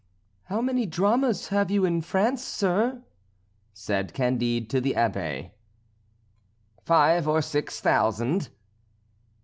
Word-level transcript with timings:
""How 0.49 0.61
many 0.63 0.87
dramas 0.87 1.49
have 1.49 1.69
you 1.69 1.85
in 1.85 2.01
France, 2.01 2.43
sir?" 2.43 3.03
said 3.71 4.15
Candide 4.15 4.67
to 4.71 4.81
the 4.81 4.93
Abbé. 4.93 5.51
"Five 6.83 7.27
or 7.27 7.43
six 7.43 7.79
thousand." 7.79 8.49